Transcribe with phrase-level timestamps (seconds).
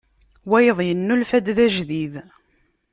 [0.49, 2.13] Wayeḍ yennulfa-d d ajdid.